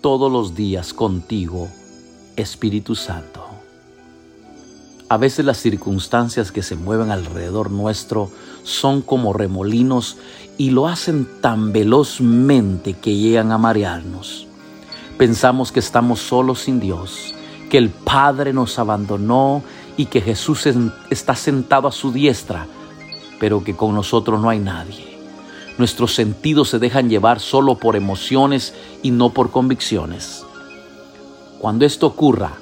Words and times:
todos 0.00 0.30
los 0.30 0.54
días 0.54 0.94
contigo, 0.94 1.68
Espíritu 2.36 2.94
Santo. 2.94 3.44
A 5.08 5.16
veces 5.16 5.44
las 5.44 5.56
circunstancias 5.56 6.52
que 6.52 6.62
se 6.62 6.76
mueven 6.76 7.10
alrededor 7.10 7.70
nuestro 7.70 8.30
son 8.62 9.00
como 9.02 9.32
remolinos 9.32 10.18
y 10.58 10.70
lo 10.70 10.86
hacen 10.86 11.26
tan 11.40 11.72
velozmente 11.72 12.92
que 12.92 13.16
llegan 13.16 13.50
a 13.50 13.58
marearnos. 13.58 14.46
Pensamos 15.16 15.72
que 15.72 15.80
estamos 15.80 16.20
solos 16.20 16.60
sin 16.60 16.78
Dios, 16.78 17.34
que 17.70 17.78
el 17.78 17.90
Padre 17.90 18.52
nos 18.52 18.78
abandonó 18.78 19.62
y 19.96 20.06
que 20.06 20.20
Jesús 20.20 20.68
está 21.10 21.34
sentado 21.34 21.88
a 21.88 21.92
su 21.92 22.12
diestra, 22.12 22.66
pero 23.40 23.64
que 23.64 23.74
con 23.74 23.94
nosotros 23.94 24.40
no 24.40 24.50
hay 24.50 24.58
nadie. 24.58 25.07
Nuestros 25.78 26.12
sentidos 26.12 26.70
se 26.70 26.80
dejan 26.80 27.08
llevar 27.08 27.38
solo 27.38 27.76
por 27.76 27.94
emociones 27.94 28.74
y 29.02 29.12
no 29.12 29.30
por 29.30 29.52
convicciones. 29.52 30.44
Cuando 31.60 31.86
esto 31.86 32.08
ocurra, 32.08 32.52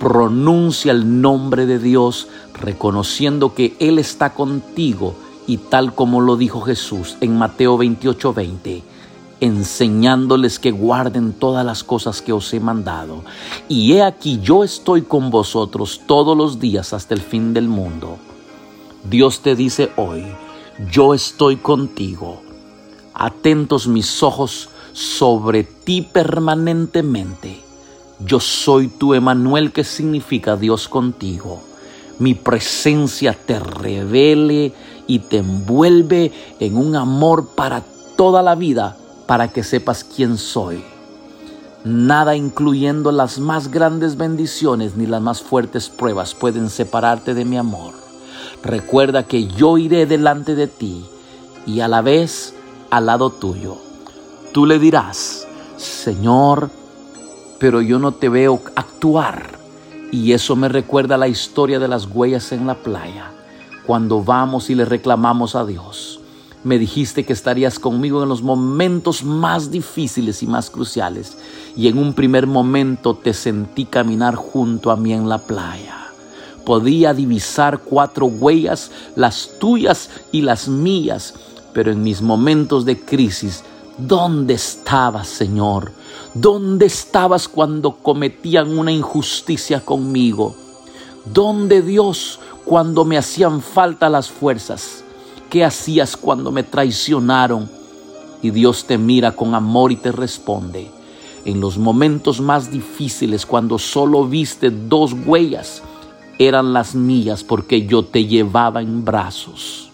pronuncia 0.00 0.90
el 0.90 1.20
nombre 1.20 1.66
de 1.66 1.78
Dios 1.78 2.26
reconociendo 2.52 3.54
que 3.54 3.76
Él 3.78 4.00
está 4.00 4.34
contigo 4.34 5.14
y 5.46 5.58
tal 5.58 5.94
como 5.94 6.20
lo 6.20 6.36
dijo 6.36 6.62
Jesús 6.62 7.16
en 7.20 7.38
Mateo 7.38 7.78
28:20, 7.78 8.82
enseñándoles 9.40 10.58
que 10.58 10.72
guarden 10.72 11.32
todas 11.32 11.64
las 11.64 11.84
cosas 11.84 12.22
que 12.22 12.32
os 12.32 12.52
he 12.54 12.60
mandado. 12.60 13.22
Y 13.68 13.92
he 13.92 14.02
aquí 14.02 14.40
yo 14.42 14.64
estoy 14.64 15.02
con 15.02 15.30
vosotros 15.30 16.00
todos 16.06 16.36
los 16.36 16.58
días 16.58 16.92
hasta 16.92 17.14
el 17.14 17.20
fin 17.20 17.54
del 17.54 17.68
mundo. 17.68 18.18
Dios 19.08 19.40
te 19.40 19.54
dice 19.54 19.92
hoy, 19.96 20.24
yo 20.90 21.14
estoy 21.14 21.56
contigo 21.56 22.43
atentos 23.14 23.86
mis 23.86 24.22
ojos 24.22 24.68
sobre 24.92 25.64
ti 25.64 26.02
permanentemente. 26.02 27.62
Yo 28.20 28.40
soy 28.40 28.88
tu 28.88 29.14
Emanuel, 29.14 29.72
que 29.72 29.84
significa 29.84 30.56
Dios 30.56 30.88
contigo. 30.88 31.60
Mi 32.18 32.34
presencia 32.34 33.36
te 33.46 33.58
revele 33.58 34.72
y 35.06 35.18
te 35.18 35.38
envuelve 35.38 36.32
en 36.60 36.76
un 36.76 36.94
amor 36.94 37.48
para 37.56 37.82
toda 38.16 38.42
la 38.42 38.54
vida, 38.54 38.96
para 39.26 39.48
que 39.48 39.64
sepas 39.64 40.04
quién 40.04 40.38
soy. 40.38 40.84
Nada, 41.84 42.36
incluyendo 42.36 43.12
las 43.12 43.38
más 43.38 43.70
grandes 43.70 44.16
bendiciones 44.16 44.96
ni 44.96 45.06
las 45.06 45.20
más 45.20 45.42
fuertes 45.42 45.90
pruebas, 45.90 46.34
pueden 46.34 46.70
separarte 46.70 47.34
de 47.34 47.44
mi 47.44 47.58
amor. 47.58 47.92
Recuerda 48.62 49.24
que 49.24 49.48
yo 49.48 49.76
iré 49.76 50.06
delante 50.06 50.54
de 50.54 50.66
ti 50.66 51.04
y 51.66 51.80
a 51.80 51.88
la 51.88 52.00
vez 52.00 52.53
al 52.96 53.06
lado 53.06 53.30
tuyo. 53.30 53.76
Tú 54.52 54.66
le 54.66 54.78
dirás, 54.78 55.48
Señor, 55.76 56.70
pero 57.58 57.80
yo 57.80 57.98
no 57.98 58.12
te 58.12 58.28
veo 58.28 58.60
actuar. 58.76 59.58
Y 60.12 60.32
eso 60.32 60.54
me 60.54 60.68
recuerda 60.68 61.16
la 61.16 61.26
historia 61.26 61.80
de 61.80 61.88
las 61.88 62.06
huellas 62.06 62.52
en 62.52 62.68
la 62.68 62.76
playa, 62.76 63.32
cuando 63.84 64.22
vamos 64.22 64.70
y 64.70 64.76
le 64.76 64.84
reclamamos 64.84 65.56
a 65.56 65.64
Dios. 65.64 66.20
Me 66.62 66.78
dijiste 66.78 67.24
que 67.24 67.32
estarías 67.32 67.80
conmigo 67.80 68.22
en 68.22 68.28
los 68.28 68.42
momentos 68.42 69.24
más 69.24 69.72
difíciles 69.72 70.42
y 70.42 70.46
más 70.46 70.70
cruciales. 70.70 71.36
Y 71.76 71.88
en 71.88 71.98
un 71.98 72.14
primer 72.14 72.46
momento 72.46 73.14
te 73.16 73.34
sentí 73.34 73.86
caminar 73.86 74.36
junto 74.36 74.92
a 74.92 74.96
mí 74.96 75.12
en 75.12 75.28
la 75.28 75.38
playa. 75.38 76.06
Podía 76.64 77.12
divisar 77.12 77.80
cuatro 77.80 78.26
huellas, 78.26 78.92
las 79.16 79.50
tuyas 79.58 80.08
y 80.32 80.42
las 80.42 80.68
mías, 80.68 81.34
pero 81.74 81.92
en 81.92 82.02
mis 82.02 82.22
momentos 82.22 82.84
de 82.84 82.98
crisis, 82.98 83.64
¿dónde 83.98 84.54
estabas, 84.54 85.28
Señor? 85.28 85.92
¿Dónde 86.32 86.86
estabas 86.86 87.48
cuando 87.48 87.96
cometían 87.96 88.78
una 88.78 88.92
injusticia 88.92 89.80
conmigo? 89.80 90.54
¿Dónde, 91.26 91.82
Dios, 91.82 92.38
cuando 92.64 93.04
me 93.04 93.18
hacían 93.18 93.60
falta 93.60 94.08
las 94.08 94.30
fuerzas? 94.30 95.04
¿Qué 95.50 95.64
hacías 95.64 96.16
cuando 96.16 96.50
me 96.52 96.62
traicionaron? 96.62 97.68
Y 98.40 98.50
Dios 98.50 98.84
te 98.86 98.96
mira 98.96 99.32
con 99.32 99.54
amor 99.54 99.90
y 99.92 99.96
te 99.96 100.12
responde. 100.12 100.90
En 101.44 101.60
los 101.60 101.76
momentos 101.76 102.40
más 102.40 102.70
difíciles, 102.70 103.44
cuando 103.44 103.78
solo 103.78 104.26
viste 104.26 104.70
dos 104.70 105.12
huellas, 105.26 105.82
eran 106.38 106.72
las 106.72 106.94
mías 106.94 107.44
porque 107.44 107.86
yo 107.86 108.04
te 108.04 108.26
llevaba 108.26 108.80
en 108.80 109.04
brazos. 109.04 109.90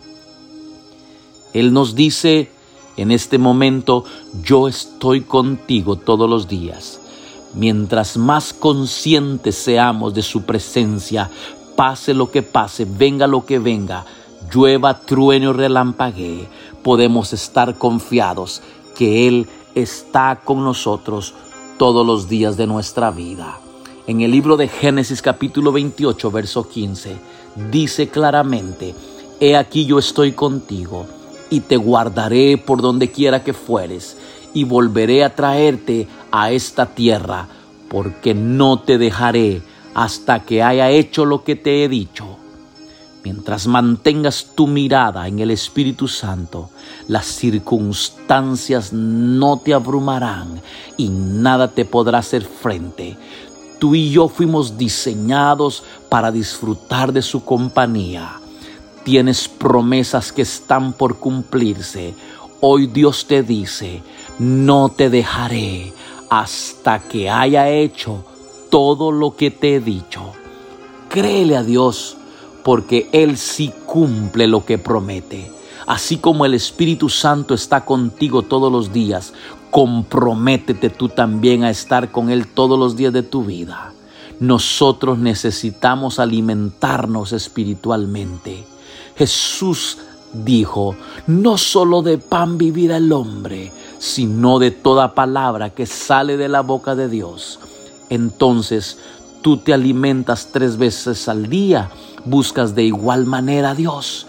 Él 1.52 1.72
nos 1.72 1.94
dice 1.94 2.50
en 2.96 3.10
este 3.10 3.38
momento, 3.38 4.04
yo 4.42 4.68
estoy 4.68 5.22
contigo 5.22 5.96
todos 5.96 6.28
los 6.28 6.48
días. 6.48 7.00
Mientras 7.54 8.16
más 8.16 8.52
conscientes 8.52 9.56
seamos 9.56 10.12
de 10.14 10.22
su 10.22 10.42
presencia, 10.42 11.30
pase 11.76 12.14
lo 12.14 12.30
que 12.30 12.42
pase, 12.42 12.86
venga 12.86 13.26
lo 13.26 13.46
que 13.46 13.58
venga, 13.58 14.04
llueva, 14.52 15.00
truene 15.00 15.48
o 15.48 15.52
relampaguee, 15.52 16.48
podemos 16.82 17.32
estar 17.32 17.78
confiados 17.78 18.62
que 18.94 19.26
Él 19.26 19.48
está 19.74 20.40
con 20.44 20.62
nosotros 20.62 21.34
todos 21.78 22.06
los 22.06 22.28
días 22.28 22.56
de 22.56 22.66
nuestra 22.66 23.10
vida. 23.10 23.58
En 24.06 24.20
el 24.20 24.30
libro 24.30 24.56
de 24.56 24.68
Génesis 24.68 25.22
capítulo 25.22 25.72
28, 25.72 26.30
verso 26.30 26.68
15, 26.68 27.16
dice 27.70 28.08
claramente, 28.08 28.94
He 29.40 29.56
aquí 29.56 29.86
yo 29.86 29.98
estoy 29.98 30.32
contigo 30.32 31.06
y 31.50 31.60
te 31.60 31.76
guardaré 31.76 32.56
por 32.56 32.80
donde 32.80 33.10
quiera 33.10 33.42
que 33.42 33.52
fueres, 33.52 34.16
y 34.54 34.64
volveré 34.64 35.24
a 35.24 35.34
traerte 35.34 36.08
a 36.30 36.52
esta 36.52 36.86
tierra, 36.86 37.48
porque 37.88 38.34
no 38.34 38.80
te 38.80 38.98
dejaré 38.98 39.62
hasta 39.94 40.44
que 40.44 40.62
haya 40.62 40.90
hecho 40.90 41.24
lo 41.24 41.42
que 41.44 41.56
te 41.56 41.84
he 41.84 41.88
dicho. 41.88 42.36
Mientras 43.22 43.66
mantengas 43.66 44.52
tu 44.54 44.66
mirada 44.66 45.28
en 45.28 45.40
el 45.40 45.50
Espíritu 45.50 46.08
Santo, 46.08 46.70
las 47.06 47.26
circunstancias 47.26 48.92
no 48.92 49.58
te 49.58 49.74
abrumarán 49.74 50.62
y 50.96 51.08
nada 51.08 51.68
te 51.68 51.84
podrá 51.84 52.18
hacer 52.18 52.44
frente. 52.44 53.18
Tú 53.78 53.94
y 53.94 54.10
yo 54.10 54.28
fuimos 54.28 54.78
diseñados 54.78 55.82
para 56.08 56.32
disfrutar 56.32 57.12
de 57.12 57.22
su 57.22 57.44
compañía 57.44 58.40
tienes 59.04 59.48
promesas 59.48 60.32
que 60.32 60.42
están 60.42 60.92
por 60.92 61.18
cumplirse. 61.18 62.14
Hoy 62.60 62.86
Dios 62.86 63.26
te 63.26 63.42
dice, 63.42 64.02
no 64.38 64.90
te 64.90 65.10
dejaré 65.10 65.92
hasta 66.28 67.00
que 67.00 67.28
haya 67.30 67.68
hecho 67.68 68.24
todo 68.70 69.12
lo 69.12 69.36
que 69.36 69.50
te 69.50 69.76
he 69.76 69.80
dicho. 69.80 70.32
Créele 71.08 71.56
a 71.56 71.62
Dios, 71.62 72.16
porque 72.62 73.08
Él 73.12 73.36
sí 73.36 73.72
cumple 73.86 74.46
lo 74.46 74.64
que 74.64 74.78
promete. 74.78 75.50
Así 75.86 76.18
como 76.18 76.44
el 76.44 76.54
Espíritu 76.54 77.08
Santo 77.08 77.54
está 77.54 77.84
contigo 77.84 78.42
todos 78.42 78.70
los 78.70 78.92
días, 78.92 79.32
comprométete 79.70 80.90
tú 80.90 81.08
también 81.08 81.64
a 81.64 81.70
estar 81.70 82.12
con 82.12 82.30
Él 82.30 82.46
todos 82.46 82.78
los 82.78 82.96
días 82.96 83.12
de 83.12 83.22
tu 83.22 83.44
vida. 83.44 83.92
Nosotros 84.38 85.18
necesitamos 85.18 86.18
alimentarnos 86.18 87.32
espiritualmente. 87.32 88.64
Jesús 89.20 89.98
dijo, 90.32 90.96
no 91.26 91.58
solo 91.58 92.00
de 92.00 92.16
pan 92.16 92.56
vivirá 92.56 92.96
el 92.96 93.12
hombre, 93.12 93.70
sino 93.98 94.58
de 94.58 94.70
toda 94.70 95.14
palabra 95.14 95.68
que 95.68 95.84
sale 95.84 96.38
de 96.38 96.48
la 96.48 96.62
boca 96.62 96.94
de 96.94 97.06
Dios. 97.06 97.60
Entonces 98.08 98.96
tú 99.42 99.58
te 99.58 99.74
alimentas 99.74 100.48
tres 100.50 100.78
veces 100.78 101.28
al 101.28 101.50
día, 101.50 101.90
buscas 102.24 102.74
de 102.74 102.84
igual 102.84 103.26
manera 103.26 103.72
a 103.72 103.74
Dios. 103.74 104.26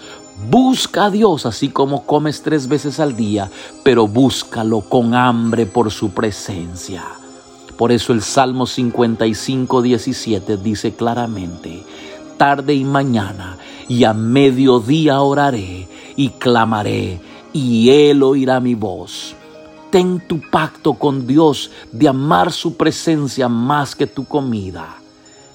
Busca 0.50 1.06
a 1.06 1.09
Dios 1.09 1.46
así 1.46 1.69
como 1.69 2.06
comes 2.06 2.41
tres 2.41 2.68
veces 2.68 3.00
al 3.00 3.16
día, 3.16 3.50
pero 3.84 4.09
búscalo 4.09 4.81
con 4.81 5.16
hambre 5.16 5.68
por 5.68 5.90
su 5.90 6.09
presencia. 6.09 7.05
Por 7.78 7.94
eso 7.94 8.11
el 8.11 8.22
Salmo 8.22 8.67
55, 8.67 9.82
17 9.82 10.58
dice 10.58 10.94
claramente, 10.96 11.85
tarde 12.41 12.73
y 12.73 12.84
mañana 12.84 13.55
y 13.88 14.03
a 14.03 14.16
mediodía 14.16 15.22
oraré 15.22 15.88
y 16.16 16.29
clamaré, 16.29 17.22
y 17.53 17.91
Él 17.91 18.23
oirá 18.23 18.59
mi 18.59 18.73
voz. 18.73 19.35
Ten 19.91 20.20
tu 20.28 20.41
pacto 20.49 20.96
con 20.96 21.28
Dios 21.28 21.70
de 21.91 22.08
amar 22.08 22.52
su 22.52 22.78
presencia 22.78 23.47
más 23.47 23.96
que 23.96 24.08
tu 24.08 24.26
comida. 24.26 24.96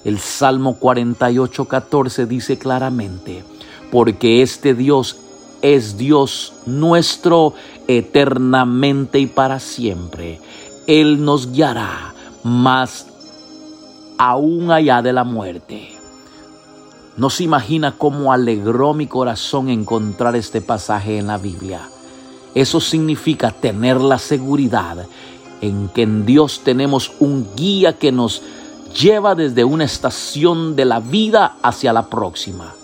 El 0.05 0.17
Salmo 0.17 0.77
48, 0.79 1.65
14 1.65 2.25
dice 2.25 2.57
claramente, 2.57 3.43
porque 3.91 4.41
este 4.41 4.73
Dios 4.73 5.17
es 5.61 5.97
Dios 5.97 6.53
nuestro 6.65 7.53
eternamente 7.89 9.19
y 9.19 9.25
para 9.27 9.59
siempre. 9.59 10.39
Él 10.87 11.25
nos 11.25 11.51
guiará 11.51 12.13
más 12.45 13.07
aún 14.17 14.71
allá 14.71 15.01
de 15.01 15.11
la 15.11 15.25
muerte. 15.25 15.96
No 17.17 17.31
se 17.31 17.43
imagina 17.43 17.95
cómo 17.97 18.31
alegró 18.31 18.93
mi 18.93 19.07
corazón 19.07 19.69
encontrar 19.69 20.35
este 20.35 20.61
pasaje 20.61 21.17
en 21.17 21.25
la 21.25 21.39
Biblia. 21.39 21.89
Eso 22.53 22.79
significa 22.79 23.49
tener 23.49 23.99
la 23.99 24.19
seguridad 24.19 25.07
en 25.61 25.89
que 25.89 26.03
en 26.03 26.27
Dios 26.27 26.61
tenemos 26.63 27.11
un 27.19 27.47
guía 27.55 27.93
que 27.93 28.11
nos 28.11 28.43
lleva 29.01 29.33
desde 29.33 29.63
una 29.63 29.83
estación 29.83 30.75
de 30.75 30.85
la 30.85 30.99
vida 30.99 31.55
hacia 31.63 31.91
la 31.91 32.07
próxima. 32.07 32.75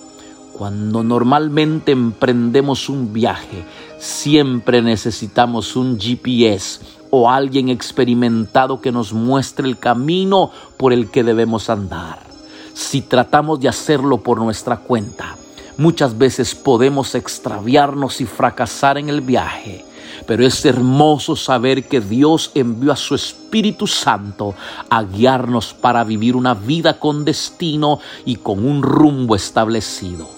Cuando 0.57 1.03
normalmente 1.03 1.91
emprendemos 1.91 2.89
un 2.89 3.13
viaje, 3.13 3.65
siempre 3.99 4.81
necesitamos 4.81 5.75
un 5.75 5.99
GPS 5.99 6.79
o 7.11 7.29
alguien 7.29 7.69
experimentado 7.69 8.81
que 8.81 8.91
nos 8.91 9.13
muestre 9.13 9.67
el 9.67 9.77
camino 9.77 10.49
por 10.77 10.91
el 10.91 11.11
que 11.11 11.23
debemos 11.23 11.69
andar. 11.69 12.32
Si 12.73 13.01
tratamos 13.01 13.59
de 13.59 13.69
hacerlo 13.69 14.17
por 14.17 14.39
nuestra 14.39 14.77
cuenta, 14.77 15.37
muchas 15.77 16.17
veces 16.17 16.55
podemos 16.55 17.13
extraviarnos 17.15 18.19
y 18.21 18.25
fracasar 18.25 18.97
en 18.97 19.09
el 19.09 19.21
viaje. 19.21 19.85
Pero 20.25 20.45
es 20.45 20.63
hermoso 20.65 21.35
saber 21.35 21.87
que 21.87 21.99
Dios 21.99 22.51
envió 22.55 22.91
a 22.91 22.95
su 22.95 23.13
Espíritu 23.15 23.87
Santo 23.87 24.55
a 24.89 25.03
guiarnos 25.03 25.73
para 25.73 26.03
vivir 26.03 26.35
una 26.35 26.53
vida 26.53 26.99
con 26.99 27.25
destino 27.25 27.99
y 28.25 28.37
con 28.37 28.65
un 28.65 28.81
rumbo 28.83 29.35
establecido. 29.35 30.29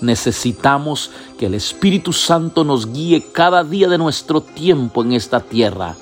Necesitamos 0.00 1.10
que 1.38 1.46
el 1.46 1.54
Espíritu 1.54 2.12
Santo 2.12 2.64
nos 2.64 2.92
guíe 2.92 3.26
cada 3.32 3.64
día 3.64 3.88
de 3.88 3.98
nuestro 3.98 4.40
tiempo 4.40 5.02
en 5.02 5.12
esta 5.12 5.40
tierra. 5.40 5.96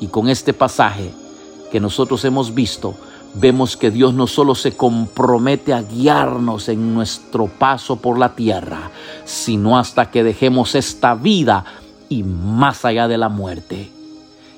Y 0.00 0.06
con 0.08 0.28
este 0.28 0.52
pasaje 0.52 1.12
que 1.70 1.80
nosotros 1.80 2.24
hemos 2.24 2.54
visto, 2.54 2.94
vemos 3.34 3.76
que 3.76 3.90
Dios 3.90 4.14
no 4.14 4.26
solo 4.26 4.54
se 4.54 4.76
compromete 4.76 5.72
a 5.72 5.82
guiarnos 5.82 6.68
en 6.68 6.94
nuestro 6.94 7.46
paso 7.46 7.96
por 7.96 8.18
la 8.18 8.34
tierra, 8.34 8.90
sino 9.24 9.78
hasta 9.78 10.10
que 10.10 10.24
dejemos 10.24 10.74
esta 10.74 11.14
vida 11.14 11.64
y 12.08 12.22
más 12.22 12.84
allá 12.84 13.08
de 13.08 13.18
la 13.18 13.28
muerte. 13.28 13.90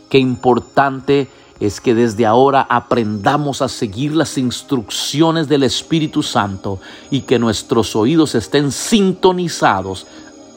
Qué 0.08 0.18
importante 0.18 1.28
es 1.60 1.80
que 1.80 1.94
desde 1.94 2.24
ahora 2.24 2.66
aprendamos 2.68 3.60
a 3.60 3.68
seguir 3.68 4.16
las 4.16 4.38
instrucciones 4.38 5.46
del 5.46 5.62
Espíritu 5.62 6.22
Santo 6.22 6.80
y 7.10 7.20
que 7.20 7.38
nuestros 7.38 7.94
oídos 7.94 8.34
estén 8.34 8.72
sintonizados 8.72 10.06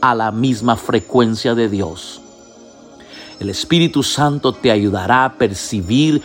a 0.01 0.15
la 0.15 0.31
misma 0.31 0.77
frecuencia 0.77 1.55
de 1.55 1.67
Dios. 1.67 2.21
El 3.39 3.49
Espíritu 3.49 4.03
Santo 4.03 4.53
te 4.53 4.71
ayudará 4.71 5.25
a 5.25 5.33
percibir 5.33 6.21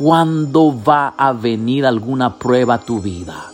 cuándo 0.00 0.74
va 0.82 1.08
a 1.08 1.34
venir 1.34 1.84
alguna 1.84 2.38
prueba 2.38 2.76
a 2.76 2.80
tu 2.80 3.02
vida. 3.02 3.52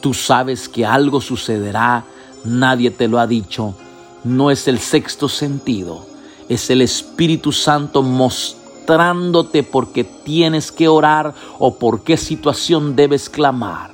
Tú 0.00 0.14
sabes 0.14 0.68
que 0.68 0.86
algo 0.86 1.20
sucederá, 1.20 2.04
nadie 2.44 2.92
te 2.92 3.08
lo 3.08 3.18
ha 3.18 3.26
dicho, 3.26 3.74
no 4.22 4.52
es 4.52 4.68
el 4.68 4.78
sexto 4.78 5.28
sentido, 5.28 6.06
es 6.48 6.70
el 6.70 6.80
Espíritu 6.80 7.50
Santo 7.50 8.04
mostrándote 8.04 9.64
por 9.64 9.88
qué 9.88 10.04
tienes 10.04 10.70
que 10.70 10.86
orar 10.86 11.34
o 11.58 11.74
por 11.74 12.04
qué 12.04 12.16
situación 12.18 12.94
debes 12.94 13.28
clamar. 13.28 13.90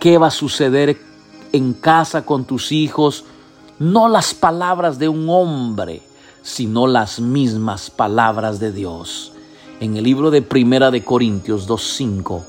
¿Qué 0.00 0.18
va 0.18 0.26
a 0.26 0.30
suceder 0.30 0.98
en 1.52 1.72
casa 1.72 2.26
con 2.26 2.44
tus 2.44 2.72
hijos? 2.72 3.24
No 3.78 4.06
las 4.06 4.34
palabras 4.34 4.98
de 4.98 5.08
un 5.08 5.30
hombre, 5.30 6.02
sino 6.42 6.86
las 6.86 7.20
mismas 7.20 7.88
palabras 7.88 8.60
de 8.60 8.70
Dios. 8.70 9.31
En 9.82 9.96
el 9.96 10.04
libro 10.04 10.30
de 10.30 10.42
Primera 10.42 10.92
de 10.92 11.02
Corintios 11.02 11.66
2:5 11.66 12.44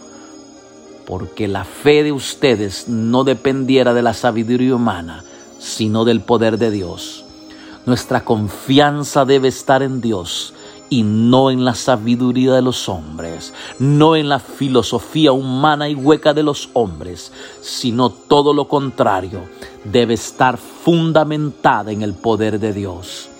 porque 1.07 1.47
la 1.47 1.63
fe 1.63 2.03
de 2.03 2.11
ustedes 2.11 2.87
no 2.87 3.23
dependiera 3.23 3.95
de 3.95 4.03
la 4.03 4.13
sabiduría 4.13 4.75
humana, 4.75 5.23
sino 5.57 6.05
del 6.05 6.21
poder 6.21 6.59
de 6.59 6.69
Dios. 6.69 7.25
Nuestra 7.87 8.23
confianza 8.23 9.25
debe 9.25 9.47
estar 9.47 9.81
en 9.81 9.99
Dios 9.99 10.53
y 10.91 11.01
no 11.01 11.49
en 11.49 11.65
la 11.65 11.73
sabiduría 11.73 12.53
de 12.53 12.61
los 12.61 12.87
hombres, 12.87 13.51
no 13.79 14.15
en 14.15 14.29
la 14.29 14.37
filosofía 14.37 15.31
humana 15.31 15.89
y 15.89 15.95
hueca 15.95 16.35
de 16.35 16.43
los 16.43 16.69
hombres, 16.73 17.31
sino 17.61 18.11
todo 18.11 18.53
lo 18.53 18.67
contrario, 18.67 19.41
debe 19.85 20.13
estar 20.13 20.59
fundamentada 20.59 21.91
en 21.91 22.03
el 22.03 22.13
poder 22.13 22.59
de 22.59 22.73
Dios. 22.73 23.32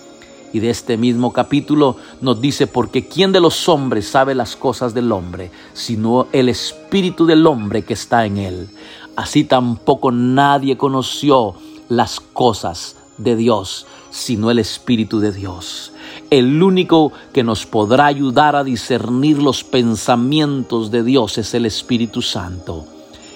Y 0.54 0.60
de 0.60 0.70
este 0.70 0.96
mismo 0.96 1.32
capítulo 1.32 1.96
nos 2.20 2.40
dice, 2.40 2.68
porque 2.68 3.08
¿quién 3.08 3.32
de 3.32 3.40
los 3.40 3.68
hombres 3.68 4.06
sabe 4.06 4.36
las 4.36 4.54
cosas 4.54 4.94
del 4.94 5.10
hombre, 5.10 5.50
sino 5.72 6.28
el 6.30 6.48
espíritu 6.48 7.26
del 7.26 7.44
hombre 7.46 7.82
que 7.82 7.94
está 7.94 8.24
en 8.24 8.38
él? 8.38 8.68
Así 9.16 9.42
tampoco 9.42 10.12
nadie 10.12 10.76
conoció 10.76 11.56
las 11.88 12.20
cosas 12.20 12.94
de 13.18 13.34
Dios, 13.34 13.88
sino 14.10 14.48
el 14.52 14.60
Espíritu 14.60 15.18
de 15.18 15.32
Dios. 15.32 15.92
El 16.30 16.62
único 16.62 17.12
que 17.32 17.42
nos 17.42 17.66
podrá 17.66 18.06
ayudar 18.06 18.54
a 18.54 18.62
discernir 18.62 19.42
los 19.42 19.64
pensamientos 19.64 20.92
de 20.92 21.02
Dios 21.02 21.36
es 21.36 21.52
el 21.54 21.66
Espíritu 21.66 22.22
Santo. 22.22 22.86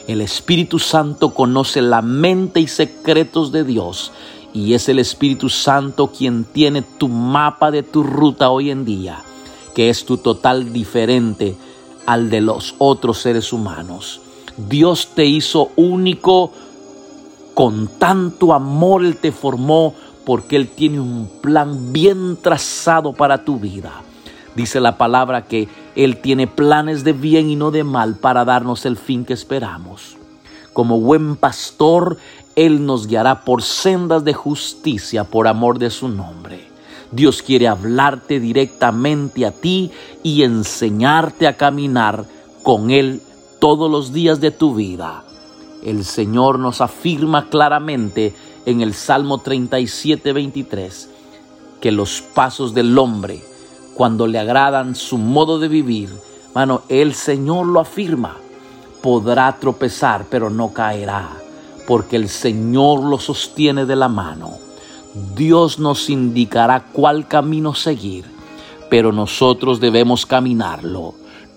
El 0.06 0.20
Espíritu 0.20 0.78
Santo 0.78 1.34
conoce 1.34 1.82
la 1.82 2.00
mente 2.00 2.60
y 2.60 2.68
secretos 2.68 3.50
de 3.50 3.64
Dios 3.64 4.12
y 4.52 4.74
es 4.74 4.88
el 4.88 4.98
Espíritu 4.98 5.48
Santo 5.48 6.08
quien 6.08 6.44
tiene 6.44 6.82
tu 6.82 7.08
mapa 7.08 7.70
de 7.70 7.82
tu 7.82 8.02
ruta 8.02 8.50
hoy 8.50 8.70
en 8.70 8.84
día, 8.84 9.22
que 9.74 9.90
es 9.90 10.04
tu 10.04 10.18
total 10.18 10.72
diferente 10.72 11.56
al 12.06 12.30
de 12.30 12.40
los 12.40 12.74
otros 12.78 13.18
seres 13.18 13.52
humanos. 13.52 14.20
Dios 14.56 15.10
te 15.14 15.26
hizo 15.26 15.70
único 15.76 16.52
con 17.54 17.88
tanto 17.98 18.52
amor 18.52 19.04
Él 19.04 19.16
te 19.16 19.32
formó 19.32 19.94
porque 20.24 20.56
Él 20.56 20.68
tiene 20.68 21.00
un 21.00 21.28
plan 21.40 21.92
bien 21.92 22.36
trazado 22.40 23.12
para 23.12 23.44
tu 23.44 23.58
vida. 23.58 24.02
Dice 24.54 24.80
la 24.80 24.98
palabra 24.98 25.46
que 25.46 25.68
Él 25.94 26.18
tiene 26.18 26.46
planes 26.46 27.04
de 27.04 27.12
bien 27.12 27.48
y 27.48 27.56
no 27.56 27.70
de 27.70 27.84
mal 27.84 28.16
para 28.16 28.44
darnos 28.44 28.84
el 28.86 28.96
fin 28.96 29.24
que 29.24 29.32
esperamos. 29.32 30.16
Como 30.78 31.00
buen 31.00 31.34
pastor, 31.34 32.18
Él 32.54 32.86
nos 32.86 33.08
guiará 33.08 33.44
por 33.44 33.64
sendas 33.64 34.22
de 34.22 34.32
justicia 34.32 35.24
por 35.24 35.48
amor 35.48 35.80
de 35.80 35.90
su 35.90 36.08
nombre. 36.08 36.68
Dios 37.10 37.42
quiere 37.42 37.66
hablarte 37.66 38.38
directamente 38.38 39.44
a 39.44 39.50
ti 39.50 39.90
y 40.22 40.44
enseñarte 40.44 41.48
a 41.48 41.56
caminar 41.56 42.26
con 42.62 42.92
Él 42.92 43.20
todos 43.58 43.90
los 43.90 44.12
días 44.12 44.40
de 44.40 44.52
tu 44.52 44.76
vida. 44.76 45.24
El 45.82 46.04
Señor 46.04 46.60
nos 46.60 46.80
afirma 46.80 47.48
claramente 47.48 48.32
en 48.64 48.80
el 48.80 48.94
Salmo 48.94 49.38
37, 49.38 50.32
23, 50.32 51.10
que 51.80 51.90
los 51.90 52.22
pasos 52.22 52.72
del 52.72 52.96
hombre, 52.98 53.42
cuando 53.94 54.28
le 54.28 54.38
agradan 54.38 54.94
su 54.94 55.18
modo 55.18 55.58
de 55.58 55.66
vivir, 55.66 56.08
mano, 56.54 56.82
el 56.88 57.14
Señor 57.14 57.66
lo 57.66 57.80
afirma, 57.80 58.36
podrá 59.02 59.56
tropezar, 59.58 60.26
pero 60.30 60.50
no 60.50 60.72
caerá, 60.72 61.30
porque 61.86 62.16
el 62.16 62.28
Señor 62.28 63.04
lo 63.04 63.18
sostiene 63.18 63.86
de 63.86 63.96
la 63.96 64.08
mano. 64.08 64.58
Dios 65.34 65.78
nos 65.78 66.10
indicará 66.10 66.84
cuál 66.92 67.26
camino 67.26 67.74
seguir, 67.74 68.24
pero 68.90 69.12
nosotros 69.12 69.80
debemos 69.80 70.26
caminarlo. 70.26 71.14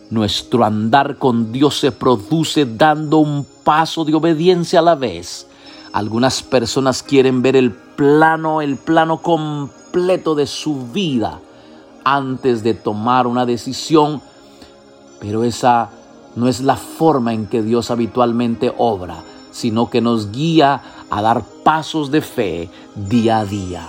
Nuestro 0.10 0.66
andar 0.66 1.18
con 1.18 1.52
Dios 1.52 1.80
se 1.80 1.92
produce 1.92 2.66
dando 2.66 3.18
un 3.18 3.46
paso 3.64 4.04
de 4.04 4.14
obediencia 4.14 4.80
a 4.80 4.84
la 4.84 4.96
vez. 4.96 5.48
Algunas 5.94 6.42
personas 6.44 7.04
quieren 7.04 7.42
ver 7.42 7.56
el 7.56 7.72
plano, 7.72 8.62
el 8.62 8.78
plano 8.78 9.22
completo 9.22 10.36
de 10.36 10.48
su 10.48 10.88
vida 10.88 11.40
antes 12.04 12.64
de 12.64 12.74
tomar 12.74 13.28
una 13.28 13.46
decisión, 13.46 14.22
pero 15.20 15.44
esa 15.44 15.90
no 16.36 16.48
es 16.48 16.62
la 16.62 16.76
forma 16.76 17.34
en 17.34 17.48
que 17.48 17.62
Dios 17.62 17.92
habitualmente 17.92 18.74
obra, 18.78 19.24
sino 19.52 19.90
que 19.90 20.02
nos 20.02 20.32
guía 20.32 20.82
a 21.10 21.22
dar 21.22 21.44
pasos 21.64 22.12
de 22.12 22.22
fe 22.22 22.70
día 22.96 23.40
a 23.40 23.46
día. 23.46 23.88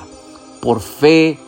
Por 0.61 0.81
fe 0.81 1.39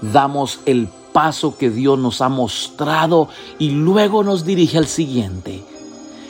damos 0.00 0.60
el 0.66 0.88
paso 1.12 1.56
que 1.56 1.70
Dios 1.70 1.98
nos 1.98 2.20
ha 2.20 2.28
mostrado 2.28 3.28
y 3.58 3.70
luego 3.70 4.22
nos 4.22 4.44
dirige 4.44 4.78
al 4.78 4.86
siguiente. 4.86 5.64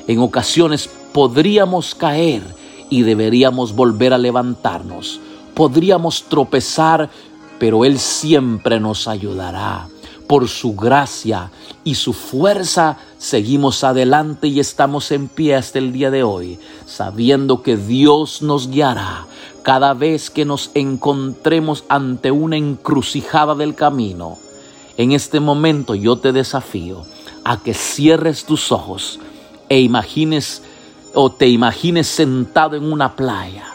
En 0.06 0.20
ocasiones 0.20 0.88
podríamos 1.12 1.94
caer 1.94 2.42
y 2.88 3.02
deberíamos 3.02 3.75
volver 3.75 4.12
a 4.12 4.18
levantarnos. 4.18 5.20
Podríamos 5.54 6.25
tropezar, 6.25 7.11
pero 7.58 7.85
Él 7.85 7.99
siempre 7.99 8.78
nos 8.78 9.08
ayudará. 9.08 9.88
Por 10.26 10.49
su 10.49 10.75
gracia 10.75 11.50
y 11.85 11.95
su 11.95 12.12
fuerza 12.12 12.99
seguimos 13.16 13.85
adelante 13.85 14.49
y 14.49 14.59
estamos 14.59 15.12
en 15.12 15.28
pie 15.28 15.54
hasta 15.54 15.78
el 15.78 15.92
día 15.92 16.11
de 16.11 16.25
hoy, 16.25 16.59
sabiendo 16.85 17.62
que 17.62 17.76
Dios 17.76 18.42
nos 18.42 18.68
guiará 18.68 19.26
cada 19.62 19.95
vez 19.95 20.30
que 20.30 20.45
nos 20.45 20.71
encontremos 20.75 21.85
ante 21.88 22.30
una 22.33 22.56
encrucijada 22.56 23.54
del 23.54 23.75
camino. 23.75 24.37
En 24.97 25.12
este 25.12 25.38
momento 25.38 25.95
yo 25.95 26.16
te 26.16 26.33
desafío 26.33 27.04
a 27.45 27.62
que 27.62 27.75
cierres 27.75 28.45
tus 28.45 28.73
ojos 28.73 29.21
e 29.68 29.80
imagines 29.80 30.62
o 31.14 31.30
te 31.30 31.49
imagines 31.49 32.09
sentado 32.09 32.76
en 32.76 32.92
una 32.92 33.14
playa 33.14 33.66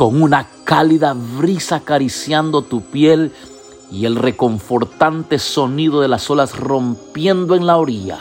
con 0.00 0.22
una 0.22 0.46
cálida 0.64 1.12
brisa 1.12 1.76
acariciando 1.76 2.62
tu 2.62 2.80
piel 2.80 3.32
y 3.90 4.06
el 4.06 4.16
reconfortante 4.16 5.38
sonido 5.38 6.00
de 6.00 6.08
las 6.08 6.30
olas 6.30 6.58
rompiendo 6.58 7.54
en 7.54 7.66
la 7.66 7.76
orilla. 7.76 8.18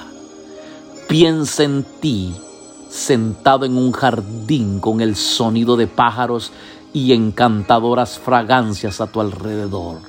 Piensa 1.08 1.64
en 1.64 1.86
ti 2.02 2.34
sentado 2.90 3.66
en 3.66 3.78
un 3.78 3.92
jardín 3.92 4.80
con 4.80 5.00
el 5.00 5.16
sonido 5.16 5.78
de 5.78 5.88
pájaros 5.88 6.52
y 6.92 7.14
encantadoras 7.14 8.18
fragancias 8.18 9.00
a 9.00 9.08
tu 9.08 9.22
alrededor. 9.22 10.00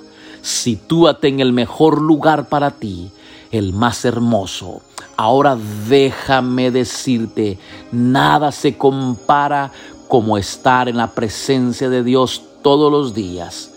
Sitúate 0.40 1.28
en 1.28 1.40
el 1.40 1.52
mejor 1.52 2.00
lugar 2.00 2.48
para 2.48 2.70
ti, 2.70 3.10
el 3.50 3.74
más 3.74 4.04
hermoso. 4.06 4.80
Ahora 5.16 5.58
déjame 5.88 6.70
decirte, 6.70 7.58
nada 7.92 8.50
se 8.50 8.78
compara 8.78 9.70
como 10.08 10.38
estar 10.38 10.88
en 10.88 10.96
la 10.96 11.08
presencia 11.08 11.90
de 11.90 12.02
Dios 12.02 12.42
todos 12.62 12.90
los 12.90 13.12
días. 13.12 13.72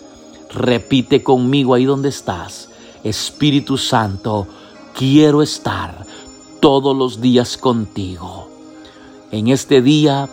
Repite 0.54 1.22
conmigo 1.22 1.74
ahí 1.74 1.84
donde 1.84 2.08
estás. 2.10 2.70
Espíritu 3.02 3.76
Santo, 3.76 4.46
quiero 4.96 5.42
estar 5.42 6.06
todos 6.60 6.96
los 6.96 7.20
días 7.20 7.56
contigo. 7.56 8.48
En 9.32 9.48
este 9.48 9.82
día 9.82 10.28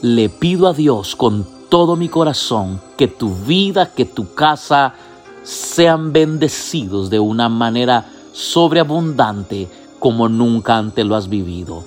le 0.00 0.30
pido 0.30 0.68
a 0.68 0.72
Dios 0.72 1.14
con 1.14 1.46
todo 1.68 1.96
mi 1.96 2.08
corazón 2.08 2.80
que 2.96 3.08
tu 3.08 3.34
vida, 3.34 3.92
que 3.92 4.06
tu 4.06 4.32
casa 4.34 4.94
sean 5.42 6.12
bendecidos 6.12 7.10
de 7.10 7.20
una 7.20 7.48
manera 7.48 8.06
sobreabundante 8.32 9.68
como 9.98 10.28
nunca 10.28 10.78
antes 10.78 11.04
lo 11.04 11.14
has 11.14 11.28
vivido. 11.28 11.84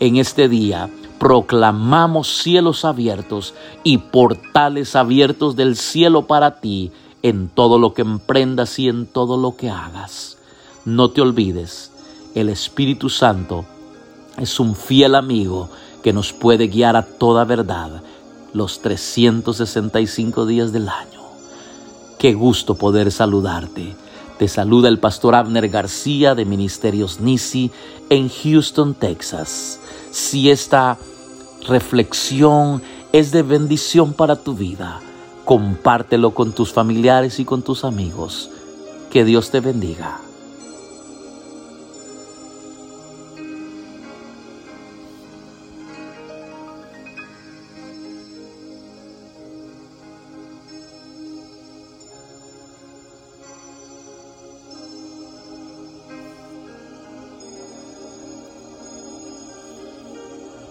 En 0.00 0.16
este 0.16 0.48
día 0.48 0.90
proclamamos 1.20 2.42
cielos 2.42 2.84
abiertos 2.84 3.54
y 3.84 3.98
portales 3.98 4.96
abiertos 4.96 5.54
del 5.54 5.76
cielo 5.76 6.26
para 6.26 6.60
ti 6.60 6.90
en 7.22 7.48
todo 7.48 7.78
lo 7.78 7.94
que 7.94 8.02
emprendas 8.02 8.78
y 8.78 8.88
en 8.88 9.06
todo 9.06 9.36
lo 9.36 9.56
que 9.56 9.70
hagas. 9.70 10.38
No 10.84 11.10
te 11.10 11.20
olvides, 11.20 11.92
el 12.34 12.48
Espíritu 12.48 13.08
Santo 13.08 13.64
es 14.38 14.58
un 14.58 14.74
fiel 14.74 15.14
amigo 15.14 15.68
que 16.02 16.12
nos 16.12 16.32
puede 16.32 16.66
guiar 16.66 16.96
a 16.96 17.06
toda 17.06 17.44
verdad 17.44 18.02
los 18.52 18.80
365 18.80 20.46
días 20.46 20.72
del 20.72 20.88
año. 20.88 21.22
Qué 22.18 22.34
gusto 22.34 22.74
poder 22.74 23.10
saludarte. 23.12 23.94
Te 24.38 24.48
saluda 24.48 24.88
el 24.88 24.98
pastor 24.98 25.34
Abner 25.34 25.68
García 25.68 26.34
de 26.34 26.44
Ministerios 26.44 27.20
Nisi 27.20 27.70
en 28.10 28.28
Houston, 28.28 28.94
Texas. 28.94 29.78
Si 30.10 30.50
esta 30.50 30.98
reflexión 31.68 32.82
es 33.12 33.30
de 33.30 33.42
bendición 33.42 34.12
para 34.12 34.36
tu 34.36 34.54
vida, 34.54 35.00
compártelo 35.44 36.32
con 36.32 36.52
tus 36.52 36.72
familiares 36.72 37.40
y 37.40 37.44
con 37.44 37.62
tus 37.62 37.84
amigos. 37.84 38.50
Que 39.10 39.24
Dios 39.24 39.50
te 39.50 39.60
bendiga. 39.60 40.20